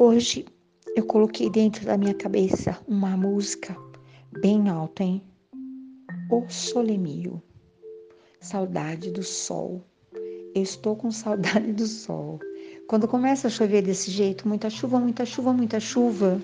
Hoje 0.00 0.46
eu 0.94 1.04
coloquei 1.04 1.50
dentro 1.50 1.84
da 1.84 1.98
minha 1.98 2.14
cabeça 2.14 2.78
uma 2.86 3.16
música 3.16 3.76
bem 4.40 4.68
alta, 4.68 5.02
hein? 5.02 5.20
O 6.30 6.48
Solemio. 6.48 7.42
Saudade 8.40 9.10
do 9.10 9.24
sol. 9.24 9.82
Eu 10.54 10.62
estou 10.62 10.94
com 10.94 11.10
saudade 11.10 11.72
do 11.72 11.84
sol. 11.84 12.38
Quando 12.86 13.08
começa 13.08 13.48
a 13.48 13.50
chover 13.50 13.82
desse 13.82 14.08
jeito, 14.12 14.46
muita 14.46 14.70
chuva, 14.70 15.00
muita 15.00 15.26
chuva, 15.26 15.52
muita 15.52 15.80
chuva, 15.80 16.40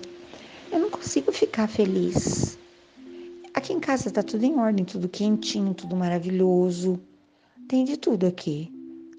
eu 0.69 0.79
não 0.79 0.89
consigo 0.89 1.31
ficar 1.31 1.69
feliz. 1.69 2.59
Aqui 3.53 3.71
em 3.71 3.79
casa 3.79 4.11
tá 4.11 4.21
tudo 4.21 4.43
em 4.43 4.59
ordem, 4.59 4.83
tudo 4.83 5.07
quentinho, 5.07 5.73
tudo 5.73 5.95
maravilhoso. 5.95 6.99
Tem 7.69 7.85
de 7.85 7.95
tudo 7.95 8.27
aqui. 8.27 8.69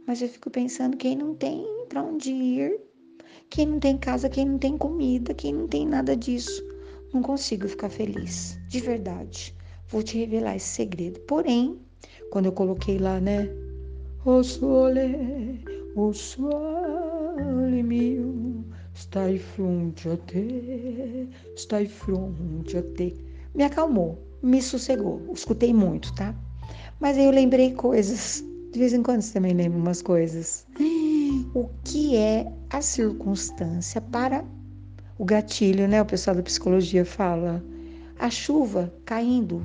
Mas 0.06 0.20
eu 0.20 0.28
fico 0.28 0.50
pensando 0.50 0.98
quem 0.98 1.16
não 1.16 1.34
tem 1.34 1.66
para 1.88 2.02
onde 2.02 2.30
ir, 2.30 2.85
quem 3.50 3.66
não 3.66 3.80
tem 3.80 3.96
casa, 3.96 4.28
quem 4.28 4.44
não 4.44 4.58
tem 4.58 4.76
comida, 4.76 5.34
quem 5.34 5.54
não 5.54 5.68
tem 5.68 5.86
nada 5.86 6.16
disso, 6.16 6.62
não 7.12 7.22
consigo 7.22 7.68
ficar 7.68 7.88
feliz, 7.88 8.58
de 8.68 8.80
verdade. 8.80 9.54
Vou 9.88 10.02
te 10.02 10.18
revelar 10.18 10.56
esse 10.56 10.68
segredo. 10.68 11.20
Porém, 11.20 11.78
quando 12.30 12.46
eu 12.46 12.52
coloquei 12.52 12.98
lá, 12.98 13.20
né? 13.20 13.48
O 14.24 14.42
sole, 14.42 15.64
o 15.94 16.12
sole 16.12 17.82
mio, 17.82 18.64
stai 18.94 19.38
fronte 19.38 20.08
a 20.08 20.16
te, 20.16 21.28
stai 21.56 21.86
fronte 21.86 22.76
a 22.76 22.82
te. 22.82 23.14
Me 23.54 23.62
acalmou 23.62 24.26
me 24.42 24.62
sossegou. 24.62 25.20
Escutei 25.32 25.74
muito, 25.74 26.14
tá? 26.14 26.34
Mas 27.00 27.18
aí 27.18 27.24
eu 27.24 27.32
lembrei 27.32 27.72
coisas. 27.72 28.44
De 28.72 28.78
vez 28.78 28.92
em 28.92 29.02
quando 29.02 29.22
você 29.22 29.34
também 29.34 29.54
lembra 29.54 29.78
umas 29.78 30.02
coisas. 30.02 30.66
O 31.54 31.68
que 31.84 32.16
é 32.16 32.50
a 32.70 32.80
circunstância 32.80 34.00
para 34.00 34.44
o 35.18 35.24
gatilho, 35.24 35.86
né? 35.86 36.00
O 36.00 36.06
pessoal 36.06 36.36
da 36.36 36.42
psicologia 36.42 37.04
fala. 37.04 37.62
A 38.18 38.30
chuva 38.30 38.92
caindo 39.04 39.62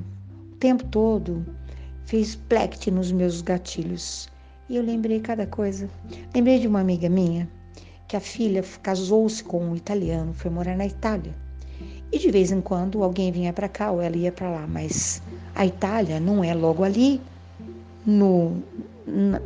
o 0.52 0.56
tempo 0.56 0.84
todo 0.84 1.44
fez 2.04 2.34
plect 2.34 2.90
nos 2.90 3.10
meus 3.10 3.40
gatilhos. 3.40 4.28
E 4.68 4.76
eu 4.76 4.82
lembrei 4.82 5.20
cada 5.20 5.46
coisa. 5.46 5.88
Lembrei 6.34 6.58
de 6.58 6.66
uma 6.66 6.80
amiga 6.80 7.08
minha 7.08 7.48
que 8.06 8.16
a 8.16 8.20
filha 8.20 8.62
casou-se 8.82 9.42
com 9.42 9.64
um 9.64 9.74
italiano, 9.74 10.34
foi 10.34 10.50
morar 10.50 10.76
na 10.76 10.84
Itália. 10.84 11.34
E 12.12 12.18
de 12.18 12.30
vez 12.30 12.52
em 12.52 12.60
quando 12.60 13.02
alguém 13.02 13.32
vinha 13.32 13.54
para 13.54 13.70
cá 13.70 13.90
ou 13.90 14.02
ela 14.02 14.14
ia 14.14 14.30
para 14.30 14.50
lá, 14.50 14.66
mas 14.66 15.22
a 15.54 15.64
Itália 15.64 16.20
não 16.20 16.44
é 16.44 16.52
logo 16.52 16.84
ali 16.84 17.18
no, 18.04 18.62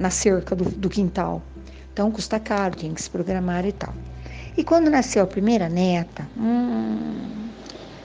na 0.01 0.11
cerca 0.11 0.57
do, 0.57 0.65
do 0.65 0.89
quintal. 0.89 1.41
Então 1.97 2.11
custa 2.11 2.39
caro, 2.39 2.77
tem 2.77 2.93
que 2.93 3.01
se 3.01 3.09
programar 3.09 3.65
e 3.65 3.73
tal. 3.73 3.95
E 4.55 4.63
quando 4.63 4.91
nasceu 4.91 5.25
a 5.25 5.27
primeira 5.27 5.67
neta, 5.67 6.29
hum, 6.37 7.49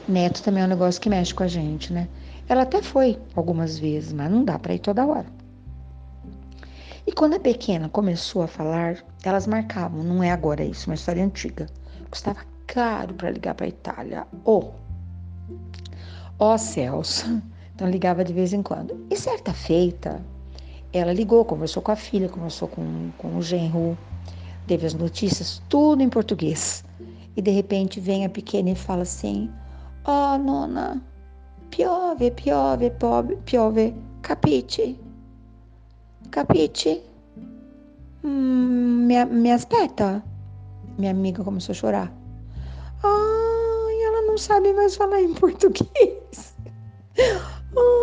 neto 0.07 0.41
também 0.41 0.63
é 0.63 0.65
um 0.65 0.69
negócio 0.69 1.01
que 1.01 1.09
mexe 1.09 1.33
com 1.33 1.43
a 1.43 1.47
gente, 1.47 1.91
né? 1.91 2.07
Ela 2.47 2.61
até 2.61 2.81
foi 2.81 3.19
algumas 3.35 3.77
vezes, 3.77 4.13
mas 4.13 4.31
não 4.31 4.45
dá 4.45 4.57
para 4.57 4.73
ir 4.73 4.79
toda 4.79 5.05
hora. 5.05 5.25
E 7.05 7.11
quando 7.11 7.33
a 7.33 7.39
pequena 7.41 7.89
começou 7.89 8.43
a 8.43 8.47
falar, 8.47 9.03
elas 9.25 9.45
marcavam, 9.45 10.01
não 10.01 10.23
é 10.23 10.31
agora 10.31 10.63
isso, 10.63 10.89
uma 10.89 10.95
história 10.95 11.21
antiga. 11.21 11.67
Custava 12.09 12.39
caro 12.67 13.13
para 13.13 13.29
ligar 13.29 13.55
para 13.55 13.65
a 13.65 13.69
Itália. 13.69 14.25
Ó 14.45 14.71
oh, 16.39 16.57
céus. 16.57 17.25
Então 17.73 17.89
ligava 17.89 18.23
de 18.23 18.31
vez 18.31 18.53
em 18.53 18.61
quando. 18.61 19.07
E 19.09 19.15
certa 19.15 19.53
feita, 19.53 20.21
ela 20.93 21.13
ligou, 21.13 21.45
conversou 21.45 21.81
com 21.81 21.91
a 21.91 21.95
filha, 21.95 22.27
conversou 22.27 22.67
com, 22.67 23.11
com 23.17 23.37
o 23.37 23.41
genro, 23.41 23.97
teve 24.67 24.85
as 24.85 24.93
notícias, 24.93 25.61
tudo 25.69 26.01
em 26.01 26.09
português. 26.09 26.83
E 27.35 27.41
de 27.41 27.51
repente 27.51 27.99
vem 27.99 28.25
a 28.25 28.29
pequena 28.29 28.71
e 28.71 28.75
fala 28.75 29.03
assim: 29.03 29.49
Ó, 30.05 30.35
oh, 30.35 30.37
nona, 30.37 31.01
piove, 31.69 32.31
piove, 32.31 32.89
piove, 32.91 33.35
piove, 33.45 33.95
capite? 34.21 34.99
Capite? 36.29 37.01
Hum, 38.23 39.05
me, 39.07 39.25
me 39.25 39.51
aspetta? 39.51 40.23
Minha 40.97 41.11
amiga 41.11 41.43
começou 41.43 41.71
a 41.71 41.75
chorar. 41.75 42.13
Ai, 43.01 44.03
ela 44.03 44.21
não 44.27 44.37
sabe 44.37 44.73
mais 44.73 44.95
falar 44.95 45.21
em 45.21 45.33
português. 45.33 46.53
Ai. 47.17 48.00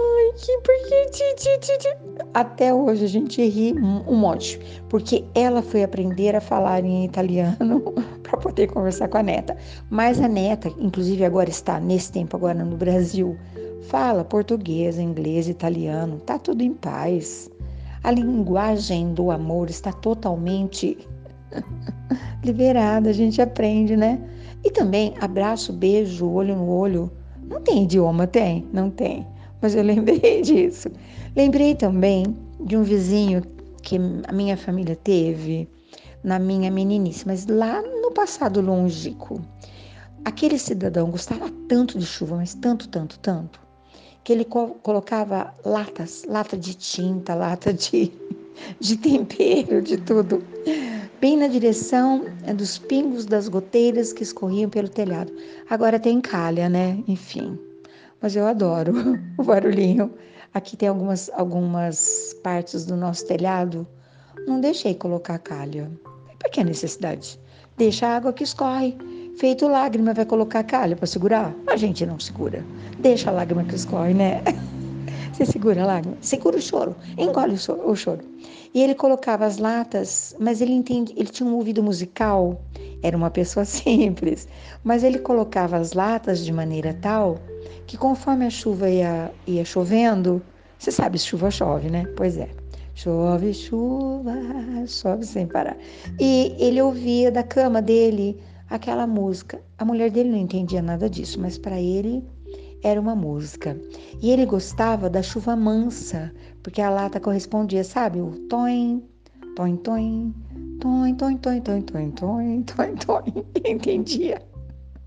Até 2.34 2.72
hoje 2.72 3.04
a 3.04 3.08
gente 3.08 3.42
ri 3.48 3.72
um 3.72 4.14
monte, 4.14 4.60
porque 4.88 5.24
ela 5.34 5.62
foi 5.62 5.82
aprender 5.82 6.36
a 6.36 6.40
falar 6.40 6.84
em 6.84 7.04
italiano 7.04 7.80
para 8.22 8.36
poder 8.38 8.68
conversar 8.68 9.08
com 9.08 9.18
a 9.18 9.22
neta. 9.22 9.56
Mas 9.90 10.20
a 10.20 10.28
neta, 10.28 10.68
inclusive 10.78 11.24
agora 11.24 11.48
está 11.48 11.80
nesse 11.80 12.12
tempo 12.12 12.36
agora 12.36 12.62
no 12.62 12.76
Brasil, 12.76 13.36
fala 13.88 14.24
português, 14.24 14.98
inglês, 14.98 15.48
italiano, 15.48 16.20
tá 16.20 16.38
tudo 16.38 16.62
em 16.62 16.74
paz. 16.74 17.50
A 18.04 18.10
linguagem 18.10 19.14
do 19.14 19.30
amor 19.30 19.70
está 19.70 19.92
totalmente 19.92 20.98
liberada, 22.44 23.10
a 23.10 23.12
gente 23.12 23.40
aprende, 23.40 23.96
né? 23.96 24.20
E 24.64 24.70
também 24.70 25.14
abraço, 25.20 25.72
beijo, 25.72 26.28
olho 26.28 26.54
no 26.54 26.68
olho. 26.68 27.10
Não 27.48 27.60
tem 27.60 27.84
idioma, 27.84 28.26
tem? 28.26 28.68
Não 28.72 28.90
tem. 28.90 29.26
Mas 29.60 29.74
eu 29.74 29.82
lembrei 29.82 30.42
disso. 30.42 30.90
Lembrei 31.36 31.74
também 31.74 32.24
de 32.60 32.76
um 32.76 32.82
vizinho 32.82 33.42
que 33.82 33.96
a 34.26 34.32
minha 34.32 34.56
família 34.56 34.96
teve 34.96 35.68
na 36.22 36.38
minha 36.38 36.70
meninice, 36.70 37.26
mas 37.26 37.46
lá 37.46 37.80
no 37.82 38.10
passado 38.10 38.60
longínquo. 38.60 39.40
Aquele 40.24 40.58
cidadão 40.58 41.10
gostava 41.10 41.48
tanto 41.68 41.98
de 41.98 42.04
chuva, 42.04 42.36
mas 42.36 42.54
tanto, 42.54 42.88
tanto, 42.88 43.18
tanto, 43.20 43.60
que 44.24 44.32
ele 44.32 44.44
co 44.44 44.76
colocava 44.82 45.54
latas, 45.64 46.24
lata 46.28 46.56
de 46.56 46.74
tinta, 46.74 47.34
lata 47.34 47.72
de, 47.72 48.12
de 48.80 48.96
tempero, 48.96 49.80
de 49.80 49.96
tudo, 49.96 50.42
bem 51.20 51.36
na 51.36 51.46
direção 51.46 52.26
é, 52.44 52.52
dos 52.52 52.78
pingos 52.78 53.24
das 53.24 53.48
goteiras 53.48 54.12
que 54.12 54.22
escorriam 54.22 54.68
pelo 54.68 54.88
telhado. 54.88 55.32
Agora 55.70 55.98
tem 55.98 56.20
calha, 56.20 56.68
né? 56.68 57.02
Enfim. 57.06 57.58
Mas 58.20 58.34
eu 58.34 58.46
adoro 58.46 58.92
o 59.38 59.42
barulhinho. 59.42 60.12
Aqui 60.52 60.76
tem 60.76 60.88
algumas, 60.88 61.30
algumas 61.34 62.34
partes 62.42 62.84
do 62.84 62.96
nosso 62.96 63.26
telhado. 63.26 63.86
Não 64.46 64.60
deixei 64.60 64.94
colocar 64.94 65.38
calha. 65.38 65.90
Para 66.38 66.50
que 66.50 66.60
a 66.60 66.64
necessidade? 66.64 67.38
Deixa 67.76 68.06
a 68.06 68.16
água 68.16 68.32
que 68.32 68.44
escorre. 68.44 68.96
Feito 69.38 69.68
lágrima, 69.68 70.12
vai 70.12 70.24
colocar 70.24 70.64
calha 70.64 70.96
para 70.96 71.06
segurar? 71.06 71.54
A 71.68 71.76
gente 71.76 72.04
não 72.04 72.18
segura. 72.18 72.64
Deixa 72.98 73.30
a 73.30 73.32
lágrima 73.32 73.62
que 73.62 73.74
escorre, 73.74 74.14
né? 74.14 74.42
Você 75.32 75.46
segura 75.46 75.84
a 75.84 75.86
lágrima, 75.86 76.16
segura 76.20 76.56
o 76.56 76.60
choro, 76.60 76.96
engole 77.16 77.54
o 77.54 77.94
choro. 77.94 78.24
E 78.74 78.82
ele 78.82 78.96
colocava 78.96 79.46
as 79.46 79.58
latas, 79.58 80.34
mas 80.40 80.60
ele 80.60 80.72
entende, 80.72 81.14
ele 81.16 81.28
tinha 81.28 81.48
um 81.48 81.54
ouvido 81.54 81.80
musical, 81.80 82.60
era 83.04 83.16
uma 83.16 83.30
pessoa 83.30 83.62
simples, 83.64 84.48
mas 84.82 85.04
ele 85.04 85.20
colocava 85.20 85.76
as 85.76 85.92
latas 85.92 86.44
de 86.44 86.52
maneira 86.52 86.92
tal 86.92 87.38
que 87.86 87.96
conforme 87.96 88.46
a 88.46 88.50
chuva 88.50 88.88
ia, 88.88 89.32
ia 89.46 89.64
chovendo, 89.64 90.42
você 90.78 90.92
sabe, 90.92 91.18
chuva 91.18 91.50
chove, 91.50 91.90
né? 91.90 92.04
Pois 92.16 92.36
é. 92.36 92.48
Chove, 92.94 93.54
chuva, 93.54 94.34
chove 94.86 95.24
sem 95.24 95.46
parar. 95.46 95.76
E 96.20 96.54
ele 96.58 96.80
ouvia 96.82 97.30
da 97.30 97.42
cama 97.42 97.80
dele 97.80 98.40
aquela 98.68 99.06
música. 99.06 99.60
A 99.78 99.84
mulher 99.84 100.10
dele 100.10 100.30
não 100.30 100.38
entendia 100.38 100.82
nada 100.82 101.08
disso, 101.08 101.40
mas 101.40 101.56
para 101.58 101.80
ele 101.80 102.24
era 102.82 103.00
uma 103.00 103.14
música. 103.14 103.78
E 104.20 104.30
ele 104.30 104.46
gostava 104.46 105.08
da 105.08 105.22
chuva 105.22 105.56
mansa, 105.56 106.32
porque 106.62 106.80
a 106.80 106.90
lata 106.90 107.20
correspondia, 107.20 107.84
sabe? 107.84 108.20
O 108.20 108.32
toim, 108.48 109.02
toim, 109.56 109.76
toim, 109.76 110.34
toim, 110.80 111.14
toim, 111.14 111.36
toim, 111.36 111.60
toim, 111.60 111.82
toim, 111.82 112.10
toim, 112.12 112.62
toim, 112.62 112.94
toim. 112.96 113.44
Entendia? 113.64 114.42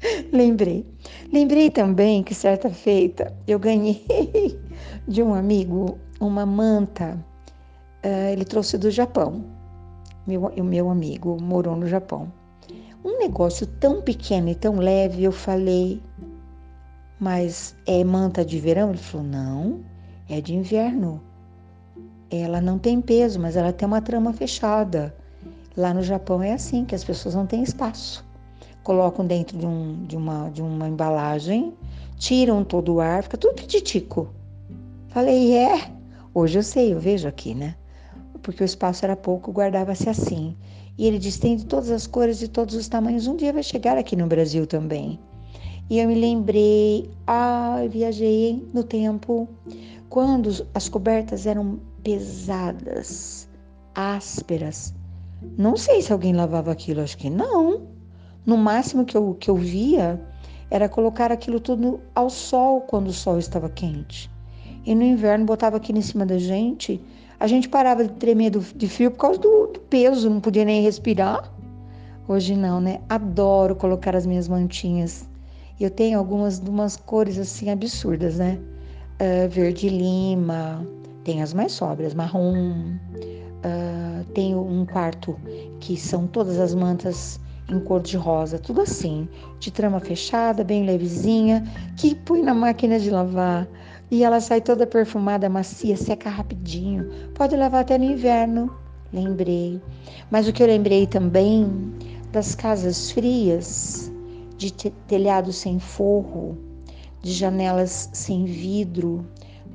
Lembrei. 0.32 0.86
Lembrei 1.32 1.70
também 1.70 2.24
que 2.24 2.34
certa 2.34 2.70
feita 2.70 3.34
eu 3.48 3.60
ganhei 3.60 4.06
de 5.08 5.22
um 5.22 5.34
amigo 5.34 5.98
uma 6.20 6.46
manta. 6.46 7.18
Uh, 8.04 8.32
ele 8.32 8.46
trouxe 8.46 8.78
do 8.78 8.90
Japão. 8.90 9.46
Meu, 10.26 10.46
o 10.46 10.64
meu 10.64 10.90
amigo 10.90 11.38
morou 11.42 11.76
no 11.76 11.88
Japão. 11.88 12.32
Um 13.04 13.18
negócio 13.18 13.66
tão 13.66 14.02
pequeno 14.02 14.50
e 14.50 14.56
tão 14.56 14.76
leve, 14.78 15.24
eu 15.24 15.32
falei, 15.32 16.02
mas 17.20 17.76
é 17.88 18.04
manta 18.04 18.46
de 18.46 18.60
verão? 18.60 18.90
Ele 18.90 18.98
falou: 18.98 19.26
não, 19.26 19.80
é 20.30 20.40
de 20.42 20.56
inverno. 20.56 21.22
Ela 22.30 22.62
não 22.62 22.78
tem 22.80 23.02
peso, 23.02 23.40
mas 23.40 23.56
ela 23.56 23.74
tem 23.74 23.88
uma 23.88 24.02
trama 24.02 24.32
fechada. 24.34 25.16
Lá 25.76 25.94
no 25.94 26.02
Japão 26.02 26.42
é 26.42 26.54
assim, 26.54 26.86
que 26.86 26.96
as 26.96 27.04
pessoas 27.04 27.36
não 27.36 27.46
têm 27.46 27.64
espaço. 27.64 28.26
Colocam 28.84 29.26
dentro 29.26 29.58
de, 29.58 29.66
um, 29.66 30.04
de, 30.06 30.16
uma, 30.16 30.50
de 30.50 30.62
uma 30.62 30.88
embalagem, 30.88 31.74
tiram 32.18 32.64
todo 32.64 32.96
o 32.96 33.00
ar, 33.00 33.24
fica 33.24 33.38
tudo 33.38 33.56
pititico. 33.56 34.30
Falei, 35.10 35.56
é? 35.56 35.92
Hoje 36.34 36.60
eu 36.60 36.64
sei, 36.64 36.94
eu 36.94 37.00
vejo 37.00 37.28
aqui, 37.28 37.54
né? 37.54 37.76
Porque 38.42 38.64
o 38.64 38.66
espaço 38.66 39.06
era 39.06 39.16
pouco, 39.16 39.52
guardava-se 39.52 40.10
assim. 40.10 40.56
E 40.98 41.06
ele 41.06 41.20
diz: 41.20 41.38
tem 41.38 41.56
de 41.56 41.66
todas 41.66 41.92
as 41.92 42.08
cores, 42.08 42.40
de 42.40 42.48
todos 42.48 42.76
os 42.76 42.88
tamanhos. 42.88 43.28
Um 43.28 43.36
dia 43.36 43.54
vai 43.54 43.64
chegar 43.64 43.98
aqui 43.98 44.16
no 44.16 44.28
Brasil 44.28 44.66
também. 44.66 45.20
E 45.90 46.00
eu 46.00 46.08
me 46.08 46.16
lembrei, 46.16 47.10
ah, 47.28 47.84
viajei 47.90 48.66
no 48.74 48.84
tempo 48.84 49.48
quando 50.10 50.50
as 50.74 50.88
cobertas 50.88 51.46
eram 51.46 51.80
pesadas, 52.02 53.50
ásperas. 53.94 54.94
Não 55.58 55.76
sei 55.76 56.02
se 56.02 56.14
alguém 56.14 56.34
lavava 56.34 56.72
aquilo, 56.72 57.02
acho 57.02 57.18
que 57.18 57.30
não. 57.30 57.82
No 58.46 58.58
máximo 58.58 59.06
que 59.06 59.16
eu, 59.16 59.36
que 59.40 59.50
eu 59.50 59.56
via 59.56 60.20
era 60.70 60.88
colocar 60.88 61.32
aquilo 61.32 61.60
tudo 61.60 62.00
ao 62.16 62.30
sol 62.30 62.82
quando 62.82 63.08
o 63.08 63.14
sol 63.14 63.38
estava 63.38 63.70
quente. 63.70 64.30
E 64.86 64.96
no 64.96 65.04
inverno 65.04 65.46
botava 65.46 65.78
aquilo 65.78 66.00
em 66.00 66.02
cima 66.02 66.26
da 66.26 66.38
gente 66.38 67.00
a 67.42 67.48
gente 67.48 67.68
parava 67.68 68.04
de 68.04 68.12
tremer 68.14 68.52
do, 68.52 68.60
de 68.60 68.88
frio 68.88 69.10
por 69.10 69.18
causa 69.18 69.40
do, 69.40 69.66
do 69.74 69.80
peso, 69.90 70.30
não 70.30 70.40
podia 70.40 70.64
nem 70.64 70.84
respirar. 70.84 71.52
Hoje 72.28 72.56
não, 72.56 72.80
né? 72.80 73.02
Adoro 73.10 73.76
colocar 73.76 74.16
as 74.16 74.28
minhas 74.28 74.48
mantinhas. 74.48 75.28
Eu 75.80 75.90
tenho 75.90 76.20
algumas 76.20 76.60
de 76.60 76.70
umas 76.70 76.96
cores 76.96 77.40
assim 77.40 77.72
absurdas, 77.72 78.38
né? 78.38 78.60
Uh, 79.20 79.50
verde 79.50 79.90
lima, 79.90 80.88
tem 81.24 81.42
as 81.42 81.52
mais 81.52 81.72
sóbrias, 81.72 82.14
marrom. 82.14 82.94
Uh, 83.66 84.24
tenho 84.36 84.62
um 84.64 84.86
quarto 84.86 85.36
que 85.80 85.98
são 85.98 86.28
todas 86.28 86.60
as 86.60 86.76
mantas 86.76 87.40
em 87.72 87.80
cor 87.80 88.02
de 88.02 88.18
rosa, 88.18 88.60
tudo 88.60 88.82
assim, 88.82 89.28
de 89.60 89.72
trama 89.72 90.00
fechada, 90.00 90.64
bem 90.64 90.86
levezinha, 90.86 91.64
que 91.98 92.14
põe 92.14 92.42
na 92.42 92.54
máquina 92.54 93.00
de 93.00 93.10
lavar 93.10 93.68
e 94.12 94.26
ela 94.26 94.42
sai 94.42 94.60
toda 94.60 94.86
perfumada, 94.86 95.48
macia, 95.48 95.96
seca 95.96 96.30
rapidinho. 96.30 97.10
Pode 97.34 97.56
lavar 97.56 97.82
até 97.82 97.98
no 97.98 98.04
inverno. 98.04 98.70
Lembrei. 99.14 99.82
Mas 100.30 100.48
o 100.48 100.54
que 100.54 100.62
eu 100.62 100.68
lembrei 100.68 101.08
também 101.08 101.94
das 102.32 102.54
casas 102.54 103.12
frias, 103.12 104.12
de 104.58 104.72
telhado 104.72 105.54
sem 105.54 105.80
forro, 105.80 106.58
de 107.22 107.32
janelas 107.32 108.10
sem 108.12 108.44
vidro, 108.46 109.26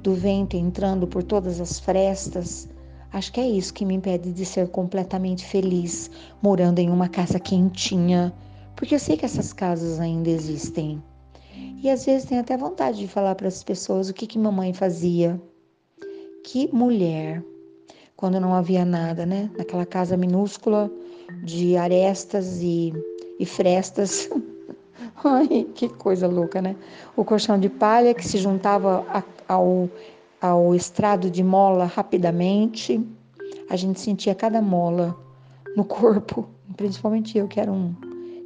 do 0.03 0.15
vento 0.15 0.55
entrando 0.55 1.07
por 1.07 1.23
todas 1.23 1.59
as 1.59 1.81
frestas. 1.81 2.69
Acho 3.13 3.33
que 3.33 3.41
é 3.41 3.49
isso 3.49 3.73
que 3.73 3.85
me 3.85 3.95
impede 3.95 4.33
de 4.33 4.45
ser 4.45 4.69
completamente 4.69 5.45
feliz 5.45 6.11
morando 6.43 6.79
em 6.79 6.91
uma 6.91 7.09
casa 7.09 7.39
quentinha, 7.39 8.33
porque 8.75 8.95
eu 8.95 8.99
sei 8.99 9.17
que 9.17 9.25
essas 9.25 9.53
casas 9.53 10.01
ainda 10.01 10.29
existem. 10.29 11.03
E 11.83 11.89
às 11.91 12.05
vezes 12.05 12.29
tem 12.29 12.39
até 12.39 12.57
vontade 12.57 12.99
de 12.99 13.09
falar 13.09 13.35
para 13.35 13.49
as 13.49 13.63
pessoas 13.63 14.09
o 14.09 14.15
que, 14.15 14.27
que 14.27 14.39
mamãe 14.39 14.73
fazia. 14.73 15.41
Que 16.45 16.69
mulher, 16.73 17.43
quando 18.17 18.41
não 18.41 18.55
havia 18.55 18.85
nada, 18.85 19.25
né? 19.25 19.51
Naquela 19.57 19.87
casa 19.87 20.17
minúscula 20.17 20.91
de 21.43 21.77
arestas 21.77 22.61
e, 22.61 22.93
e 23.39 23.47
frestas. 23.47 24.29
Ai, 25.25 25.67
que 25.75 25.89
coisa 25.89 26.27
louca, 26.27 26.61
né? 26.61 26.77
O 27.17 27.25
colchão 27.25 27.59
de 27.59 27.69
palha 27.69 28.15
que 28.15 28.27
se 28.27 28.39
juntava 28.39 29.05
ao, 29.49 29.89
ao 30.41 30.75
estrado 30.75 31.31
de 31.31 31.43
mola 31.43 31.85
rapidamente. 31.85 33.01
A 33.69 33.77
gente 33.77 34.01
sentia 34.01 34.35
cada 34.35 34.61
mola 34.61 35.17
no 35.77 35.85
corpo, 35.85 36.49
principalmente 36.77 37.37
eu 37.39 37.49
que 37.49 37.61
era 37.61 37.73
um 37.73 37.95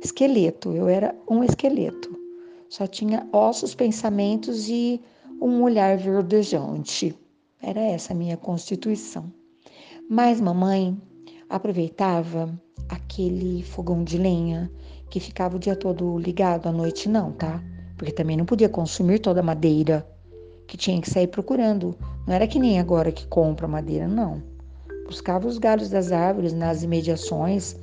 esqueleto, 0.03 0.73
eu 0.73 0.89
era 0.89 1.15
um 1.29 1.45
esqueleto. 1.45 2.19
Só 2.69 2.87
tinha 2.87 3.27
ossos, 3.33 3.75
pensamentos 3.75 4.69
e 4.69 5.01
um 5.41 5.63
olhar 5.63 5.97
verdejante. 5.97 7.17
Era 7.61 7.81
essa 7.81 8.13
a 8.13 8.17
minha 8.17 8.37
constituição. 8.37 9.33
Mas 10.09 10.41
mamãe 10.41 10.97
aproveitava 11.49 12.59
aquele 12.89 13.63
fogão 13.63 14.03
de 14.05 14.17
lenha 14.17 14.71
que 15.11 15.21
ficava 15.21 15.57
o 15.57 15.59
dia 15.59 15.75
todo 15.75 16.19
ligado 16.19 16.69
à 16.69 16.73
noite, 16.73 17.09
não, 17.09 17.33
tá? 17.33 17.63
Porque 17.97 18.13
também 18.13 18.37
não 18.37 18.45
podia 18.45 18.69
consumir 18.69 19.19
toda 19.19 19.41
a 19.41 19.43
madeira, 19.43 20.07
que 20.71 20.77
tinha 20.77 21.01
que 21.01 21.11
sair 21.11 21.27
procurando. 21.27 21.97
Não 22.25 22.33
era 22.33 22.47
que 22.47 22.61
nem 22.61 22.79
agora 22.79 23.11
que 23.11 23.27
compra 23.27 23.67
madeira, 23.67 24.07
não. 24.07 24.41
Buscava 25.05 25.49
os 25.49 25.59
galhos 25.59 25.91
das 25.91 26.13
árvores 26.13 26.53
nas 26.53 26.85
imediações, 26.85 27.77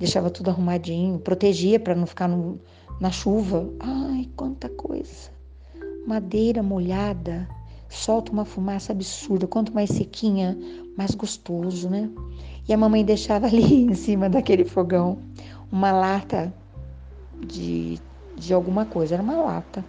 deixava 0.00 0.28
tudo 0.28 0.50
arrumadinho, 0.50 1.20
protegia 1.20 1.78
para 1.78 1.94
não 1.94 2.06
ficar 2.06 2.26
no, 2.26 2.58
na 3.00 3.12
chuva. 3.12 3.70
Ai, 3.78 4.28
quanta 4.34 4.68
coisa. 4.68 5.30
Madeira 6.04 6.60
molhada 6.60 7.48
solta 7.88 8.32
uma 8.32 8.44
fumaça 8.44 8.90
absurda. 8.90 9.46
Quanto 9.46 9.72
mais 9.72 9.90
sequinha, 9.90 10.58
mais 10.98 11.14
gostoso, 11.14 11.88
né? 11.88 12.10
E 12.68 12.74
a 12.74 12.76
mamãe 12.76 13.04
deixava 13.04 13.46
ali 13.46 13.84
em 13.84 13.94
cima 13.94 14.28
daquele 14.28 14.64
fogão 14.64 15.18
uma 15.70 15.92
lata 15.92 16.52
de, 17.46 18.00
de 18.36 18.52
alguma 18.52 18.84
coisa. 18.84 19.14
Era 19.14 19.22
uma 19.22 19.36
lata 19.36 19.84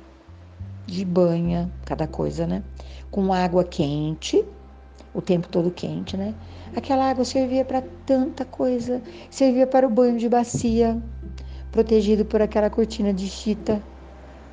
de 0.86 1.04
banha, 1.04 1.72
cada 1.86 2.08
coisa, 2.08 2.46
né? 2.46 2.64
Com 3.10 3.34
água 3.34 3.64
quente, 3.64 4.44
o 5.14 5.22
tempo 5.22 5.48
todo 5.48 5.72
quente, 5.72 6.18
né? 6.18 6.36
Aquela 6.76 7.10
água 7.10 7.24
servia 7.24 7.64
para 7.64 7.82
tanta 8.06 8.44
coisa. 8.44 9.02
Servia 9.30 9.66
para 9.66 9.88
o 9.88 9.90
banho 9.90 10.18
de 10.18 10.28
bacia, 10.28 11.02
protegido 11.72 12.26
por 12.26 12.42
aquela 12.42 12.70
cortina 12.70 13.14
de 13.14 13.28
chita. 13.28 13.82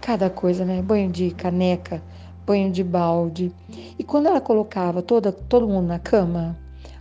Cada 0.01 0.31
coisa, 0.31 0.65
né? 0.65 0.81
Banho 0.81 1.11
de 1.11 1.33
caneca, 1.33 2.03
banho 2.47 2.71
de 2.71 2.85
balde. 2.85 3.53
E 3.99 4.05
quando 4.05 4.27
ela 4.27 4.41
colocava 4.41 5.03
toda, 5.03 5.33
todo 5.33 5.69
mundo 5.69 5.89
na 5.89 5.99
cama, 5.99 6.57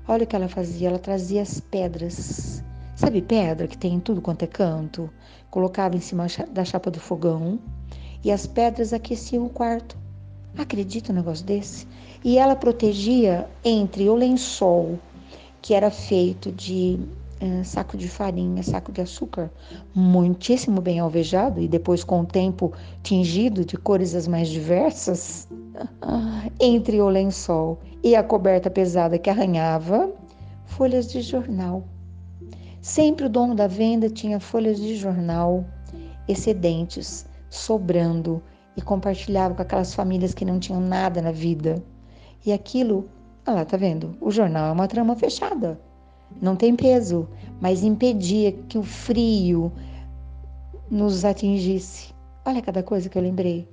olha 0.07 0.23
o 0.23 0.27
que 0.27 0.35
ela 0.35 0.47
fazia. 0.47 0.89
Ela 0.89 0.99
trazia 0.99 1.41
as 1.41 1.59
pedras. 1.59 2.63
Sabe 2.95 3.21
pedra 3.21 3.67
que 3.67 3.77
tem 3.77 3.93
em 3.95 3.99
tudo 3.99 4.21
quanto 4.21 4.43
é 4.43 4.47
canto? 4.47 5.09
Colocava 5.49 5.95
em 5.95 5.99
cima 5.99 6.27
da 6.51 6.63
chapa 6.63 6.91
do 6.91 6.99
fogão 6.99 7.59
e 8.23 8.31
as 8.31 8.45
pedras 8.45 8.93
aqueciam 8.93 9.45
o 9.45 9.49
quarto. 9.49 9.97
Acredita 10.57 11.11
um 11.11 11.15
negócio 11.15 11.45
desse? 11.45 11.87
E 12.23 12.37
ela 12.37 12.55
protegia 12.55 13.47
entre 13.63 14.09
o 14.09 14.15
lençol, 14.15 14.99
que 15.61 15.73
era 15.73 15.89
feito 15.89 16.51
de 16.51 16.99
é, 17.41 17.63
saco 17.63 17.97
de 17.97 18.07
farinha, 18.07 18.61
saco 18.61 18.91
de 18.91 19.01
açúcar, 19.01 19.49
muitíssimo 19.95 20.79
bem 20.79 20.99
alvejado 20.99 21.59
e 21.59 21.67
depois 21.67 22.03
com 22.03 22.21
o 22.21 22.25
tempo 22.25 22.71
tingido 23.01 23.65
de 23.65 23.75
cores 23.77 24.13
as 24.13 24.27
mais 24.27 24.47
diversas, 24.49 25.47
entre 26.59 27.01
o 27.01 27.09
lençol 27.09 27.79
e 28.03 28.15
a 28.15 28.23
coberta 28.23 28.69
pesada 28.69 29.17
que 29.17 29.29
arranhava, 29.29 30.11
folhas 30.65 31.11
de 31.11 31.21
jornal. 31.21 31.83
Sempre 32.81 33.25
o 33.25 33.29
dono 33.29 33.55
da 33.55 33.67
venda 33.67 34.09
tinha 34.09 34.39
folhas 34.39 34.77
de 34.79 34.95
jornal 34.95 35.65
excedentes, 36.27 37.25
sobrando 37.51 38.41
e 38.75 38.81
compartilhava 38.81 39.53
com 39.53 39.61
aquelas 39.61 39.93
famílias 39.93 40.33
que 40.33 40.43
não 40.43 40.59
tinham 40.59 40.81
nada 40.81 41.21
na 41.21 41.31
vida. 41.31 41.83
E 42.43 42.51
aquilo, 42.51 43.07
olha 43.45 43.57
lá, 43.57 43.65
tá 43.65 43.77
vendo? 43.77 44.17
O 44.19 44.31
jornal 44.31 44.69
é 44.69 44.71
uma 44.71 44.87
trama 44.87 45.15
fechada 45.15 45.79
não 46.39 46.55
tem 46.55 46.75
peso, 46.75 47.27
mas 47.59 47.83
impedia 47.83 48.51
que 48.51 48.77
o 48.77 48.83
frio 48.83 49.71
nos 50.89 51.25
atingisse. 51.25 52.13
Olha 52.45 52.61
cada 52.61 52.83
coisa 52.83 53.09
que 53.09 53.17
eu 53.17 53.21
lembrei. 53.21 53.67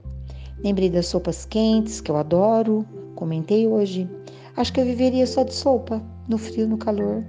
Lembrei 0.64 0.90
das 0.90 1.06
sopas 1.06 1.44
quentes, 1.44 2.00
que 2.00 2.10
eu 2.10 2.16
adoro, 2.16 2.84
comentei 3.14 3.66
hoje. 3.66 4.08
Acho 4.56 4.72
que 4.72 4.80
eu 4.80 4.84
viveria 4.84 5.26
só 5.26 5.44
de 5.44 5.54
sopa, 5.54 6.02
no 6.26 6.36
frio, 6.36 6.66
no 6.66 6.78
calor. 6.78 7.24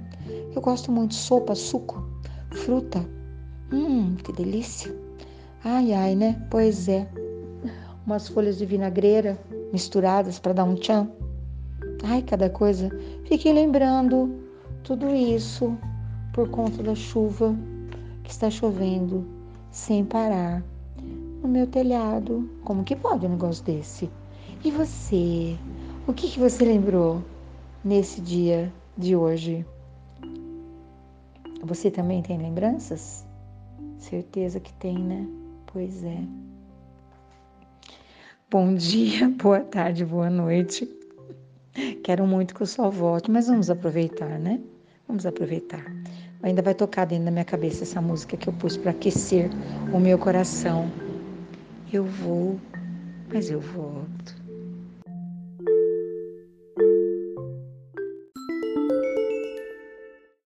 Eu 0.56 0.62
gosto 0.62 0.91
muito 0.91 1.12
de 1.12 1.18
sopa, 1.18 1.53
suco, 1.53 2.03
fruta. 2.51 3.06
Hum, 3.72 4.15
que 4.15 4.34
delícia. 4.34 4.91
Ai, 5.63 5.92
ai, 5.92 6.16
né? 6.16 6.42
Pois 6.50 6.88
é. 6.88 7.08
Umas 8.06 8.30
folhas 8.30 8.58
de 8.58 8.66
vinagreira 8.66 9.38
misturadas 9.74 10.39
para 10.39 10.54
dar 10.54 10.63
um 10.63 10.75
tchan. 10.75 11.10
Ai, 12.04 12.22
cada 12.22 12.50
coisa. 12.50 12.89
Fiquei 13.25 13.51
lembrando 13.51 14.39
tudo 14.84 15.13
isso 15.13 15.78
por 16.34 16.50
conta 16.50 16.82
da 16.82 16.96
chuva 16.96 17.54
que 18.24 18.32
está 18.32 18.50
chovendo 18.50 19.25
sem 19.70 20.06
parar 20.06 20.63
no 21.42 21.48
meu 21.48 21.68
telhado. 21.68 22.50
Como 22.63 22.84
que 22.84 22.96
pode 22.96 23.25
um 23.25 23.32
negócio 23.32 23.63
desse? 23.66 24.10
E 24.63 24.72
você? 24.72 25.58
O 26.08 26.13
que, 26.13 26.30
que 26.30 26.39
você 26.39 26.63
lembrou 26.63 27.22
nesse 27.84 28.22
dia 28.22 28.72
de 28.98 29.16
hoje? 29.16 29.66
Você 31.63 31.92
também 31.92 32.22
tem 32.22 32.38
lembranças? 32.38 33.25
Certeza 33.98 34.60
que 34.62 34.74
tem, 34.74 34.98
né? 34.98 35.38
Pois 35.72 36.04
é. 36.04 36.18
Bom 38.50 38.74
dia, 38.74 39.30
boa 39.38 39.60
tarde, 39.60 40.04
boa 40.04 40.30
noite. 40.30 40.90
Quero 42.04 42.26
muito 42.26 42.56
que 42.56 42.64
o 42.64 42.66
sol 42.66 42.92
volte, 42.92 43.30
mas 43.30 43.48
vamos 43.48 43.70
aproveitar, 43.70 44.40
né? 44.40 44.60
Vamos 45.08 45.28
aproveitar. 45.28 45.86
Ainda 46.42 46.64
vai 46.64 46.74
tocar 46.74 47.06
dentro 47.06 47.26
da 47.26 47.32
minha 47.32 47.46
cabeça 47.46 47.84
essa 47.84 48.02
música 48.02 48.36
que 48.36 48.50
eu 48.50 48.54
pus 48.54 48.78
para 48.78 48.92
aquecer 48.92 49.52
o 49.94 50.00
meu 50.00 50.18
coração. 50.18 50.90
Eu 51.94 52.04
vou, 52.04 52.60
mas 53.32 53.52
eu 53.52 53.60
volto. 53.60 54.38